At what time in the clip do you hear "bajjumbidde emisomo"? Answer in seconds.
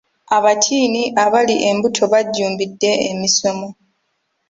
2.11-3.69